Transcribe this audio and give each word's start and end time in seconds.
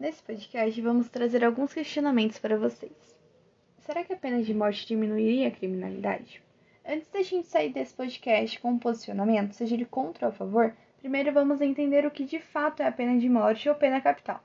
Nesse 0.00 0.22
podcast 0.22 0.80
vamos 0.80 1.08
trazer 1.08 1.44
alguns 1.44 1.72
questionamentos 1.72 2.38
para 2.38 2.58
vocês. 2.58 3.16
Será 3.78 4.02
que 4.02 4.12
a 4.12 4.16
pena 4.16 4.42
de 4.42 4.52
morte 4.52 4.86
diminuiria 4.86 5.48
a 5.48 5.50
criminalidade? 5.50 6.42
Antes 6.84 7.08
da 7.08 7.22
gente 7.22 7.46
sair 7.46 7.72
desse 7.72 7.94
podcast 7.94 8.58
com 8.60 8.70
um 8.70 8.78
posicionamento, 8.78 9.52
seja 9.52 9.74
ele 9.74 9.84
contra 9.84 10.26
ou 10.26 10.32
a 10.32 10.34
favor, 10.34 10.74
primeiro 10.98 11.32
vamos 11.32 11.60
entender 11.60 12.04
o 12.04 12.10
que 12.10 12.24
de 12.24 12.40
fato 12.40 12.82
é 12.82 12.86
a 12.86 12.92
pena 12.92 13.18
de 13.18 13.28
morte 13.28 13.68
ou 13.68 13.74
pena 13.74 14.00
capital. 14.00 14.42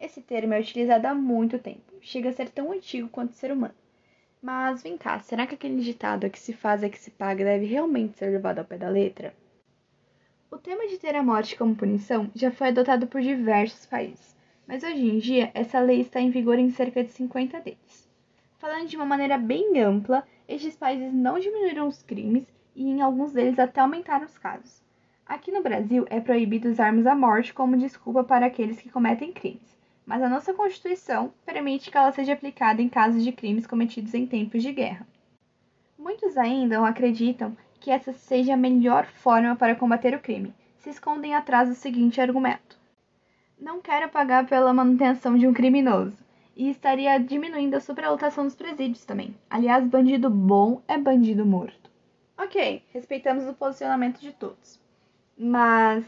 Esse 0.00 0.22
termo 0.22 0.54
é 0.54 0.60
utilizado 0.60 1.06
há 1.06 1.14
muito 1.14 1.58
tempo, 1.58 1.92
chega 2.00 2.30
a 2.30 2.32
ser 2.32 2.48
tão 2.48 2.72
antigo 2.72 3.08
quanto 3.08 3.32
o 3.32 3.34
ser 3.34 3.52
humano. 3.52 3.74
Mas 4.40 4.82
vem 4.82 4.96
cá, 4.96 5.18
será 5.20 5.46
que 5.46 5.54
aquele 5.54 5.82
ditado 5.82 6.24
a 6.24 6.30
que 6.30 6.38
se 6.38 6.52
faz 6.52 6.82
é 6.82 6.88
que 6.88 6.98
se 6.98 7.10
paga 7.10 7.44
deve 7.44 7.66
realmente 7.66 8.16
ser 8.16 8.30
levado 8.30 8.60
ao 8.60 8.64
pé 8.64 8.78
da 8.78 8.88
letra? 8.88 9.34
O 10.50 10.56
tema 10.56 10.86
de 10.88 10.96
ter 10.98 11.14
a 11.14 11.22
morte 11.22 11.56
como 11.56 11.76
punição 11.76 12.30
já 12.34 12.50
foi 12.50 12.68
adotado 12.68 13.06
por 13.06 13.20
diversos 13.20 13.84
países 13.84 14.37
mas 14.68 14.82
hoje 14.82 15.02
em 15.02 15.18
dia 15.18 15.50
essa 15.54 15.80
lei 15.80 16.02
está 16.02 16.20
em 16.20 16.30
vigor 16.30 16.58
em 16.58 16.68
cerca 16.68 17.02
de 17.02 17.10
50 17.10 17.58
deles. 17.60 18.06
Falando 18.58 18.86
de 18.86 18.96
uma 18.96 19.06
maneira 19.06 19.38
bem 19.38 19.80
ampla, 19.80 20.22
estes 20.46 20.76
países 20.76 21.10
não 21.10 21.38
diminuíram 21.38 21.88
os 21.88 22.02
crimes 22.02 22.46
e 22.76 22.86
em 22.86 23.00
alguns 23.00 23.32
deles 23.32 23.58
até 23.58 23.80
aumentaram 23.80 24.26
os 24.26 24.36
casos. 24.36 24.82
Aqui 25.26 25.50
no 25.50 25.62
Brasil 25.62 26.04
é 26.10 26.20
proibido 26.20 26.68
usarmos 26.68 27.06
a 27.06 27.14
morte 27.14 27.54
como 27.54 27.78
desculpa 27.78 28.22
para 28.22 28.44
aqueles 28.44 28.78
que 28.78 28.90
cometem 28.90 29.32
crimes, 29.32 29.74
mas 30.04 30.22
a 30.22 30.28
nossa 30.28 30.52
Constituição 30.52 31.32
permite 31.46 31.90
que 31.90 31.96
ela 31.96 32.12
seja 32.12 32.34
aplicada 32.34 32.82
em 32.82 32.90
casos 32.90 33.24
de 33.24 33.32
crimes 33.32 33.66
cometidos 33.66 34.12
em 34.12 34.26
tempos 34.26 34.62
de 34.62 34.72
guerra. 34.72 35.06
Muitos 35.98 36.36
ainda 36.36 36.86
acreditam 36.86 37.56
que 37.80 37.90
essa 37.90 38.12
seja 38.12 38.52
a 38.52 38.56
melhor 38.56 39.06
forma 39.06 39.56
para 39.56 39.74
combater 39.74 40.14
o 40.14 40.20
crime, 40.20 40.54
se 40.78 40.90
escondem 40.90 41.34
atrás 41.34 41.68
do 41.70 41.74
seguinte 41.74 42.20
argumento: 42.20 42.77
não 43.68 43.82
quero 43.82 44.08
pagar 44.08 44.46
pela 44.46 44.72
manutenção 44.72 45.36
de 45.36 45.46
um 45.46 45.52
criminoso. 45.52 46.16
E 46.56 46.70
estaria 46.70 47.18
diminuindo 47.18 47.76
a 47.76 47.80
superlotação 47.80 48.44
dos 48.44 48.56
presídios 48.56 49.04
também. 49.04 49.36
Aliás, 49.50 49.86
bandido 49.86 50.30
bom 50.30 50.80
é 50.88 50.96
bandido 50.96 51.44
morto. 51.44 51.90
Ok, 52.38 52.82
respeitamos 52.94 53.46
o 53.46 53.52
posicionamento 53.52 54.20
de 54.20 54.32
todos. 54.32 54.80
Mas, 55.36 56.06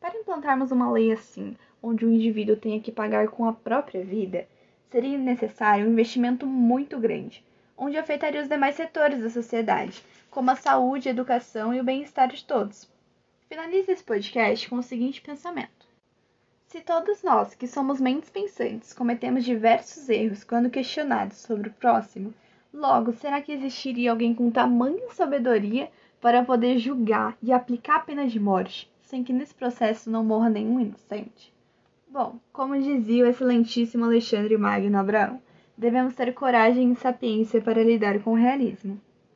para 0.00 0.18
implantarmos 0.18 0.72
uma 0.72 0.90
lei 0.90 1.12
assim, 1.12 1.56
onde 1.80 2.04
o 2.04 2.12
indivíduo 2.12 2.56
tenha 2.56 2.80
que 2.80 2.90
pagar 2.90 3.28
com 3.28 3.44
a 3.44 3.52
própria 3.52 4.04
vida, 4.04 4.48
seria 4.90 5.16
necessário 5.16 5.86
um 5.86 5.92
investimento 5.92 6.44
muito 6.44 6.98
grande, 6.98 7.44
onde 7.78 7.96
afetaria 7.96 8.42
os 8.42 8.48
demais 8.48 8.74
setores 8.74 9.22
da 9.22 9.30
sociedade, 9.30 10.02
como 10.28 10.50
a 10.50 10.56
saúde, 10.56 11.08
a 11.08 11.12
educação 11.12 11.72
e 11.72 11.80
o 11.80 11.84
bem-estar 11.84 12.26
de 12.28 12.44
todos. 12.44 12.90
Finalize 13.48 13.92
esse 13.92 14.02
podcast 14.02 14.68
com 14.68 14.76
o 14.76 14.82
seguinte 14.82 15.20
pensamento. 15.20 15.89
Se 16.70 16.80
todos 16.80 17.24
nós, 17.24 17.52
que 17.56 17.66
somos 17.66 18.00
mentes 18.00 18.30
pensantes, 18.30 18.92
cometemos 18.92 19.44
diversos 19.44 20.08
erros 20.08 20.44
quando 20.44 20.70
questionados 20.70 21.38
sobre 21.38 21.68
o 21.68 21.72
próximo, 21.72 22.32
logo 22.72 23.10
será 23.10 23.42
que 23.42 23.50
existiria 23.50 24.12
alguém 24.12 24.32
com 24.32 24.52
tamanha 24.52 25.10
sabedoria 25.10 25.90
para 26.20 26.44
poder 26.44 26.78
julgar 26.78 27.36
e 27.42 27.52
aplicar 27.52 27.96
a 27.96 28.00
pena 28.04 28.28
de 28.28 28.38
morte, 28.38 28.88
sem 29.02 29.24
que 29.24 29.32
nesse 29.32 29.52
processo 29.52 30.08
não 30.08 30.22
morra 30.22 30.48
nenhum 30.48 30.78
inocente? 30.78 31.52
Bom, 32.08 32.38
como 32.52 32.80
dizia 32.80 33.24
o 33.24 33.26
excelentíssimo 33.26 34.04
Alexandre 34.04 34.56
Magno 34.56 34.96
Abraão, 34.96 35.42
devemos 35.76 36.14
ter 36.14 36.32
coragem 36.34 36.92
e 36.92 36.96
sapiência 36.96 37.60
para 37.60 37.82
lidar 37.82 38.20
com 38.20 38.30
o 38.30 38.36
realismo. 38.36 39.00